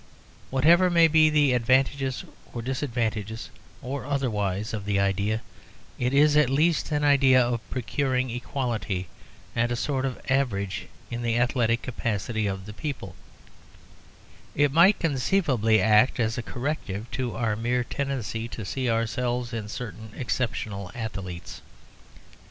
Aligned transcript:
Whatever 0.49 0.89
may 0.89 1.07
be 1.07 1.29
the 1.29 1.53
advantages 1.53 2.23
or 2.55 2.63
disadvantages 2.63 3.51
otherwise 3.83 4.73
of 4.73 4.85
the 4.85 4.99
idea, 4.99 5.43
it 5.99 6.11
is 6.11 6.35
at 6.35 6.49
least 6.49 6.91
an 6.91 7.03
idea 7.03 7.39
of 7.39 7.61
procuring 7.69 8.31
equality 8.31 9.07
and 9.55 9.71
a 9.71 9.75
sort 9.75 10.03
of 10.03 10.19
average 10.27 10.87
in 11.11 11.21
the 11.21 11.37
athletic 11.37 11.83
capacity 11.83 12.47
of 12.47 12.65
the 12.65 12.73
people; 12.73 13.15
it 14.55 14.71
might 14.71 14.97
conceivably 14.99 15.79
act 15.79 16.19
as 16.19 16.35
a 16.35 16.41
corrective 16.41 17.05
to 17.11 17.35
our 17.35 17.55
mere 17.55 17.83
tendency 17.83 18.47
to 18.47 18.65
see 18.65 18.89
ourselves 18.89 19.53
in 19.53 19.69
certain 19.69 20.13
exceptional 20.15 20.89
athletes. 20.95 21.61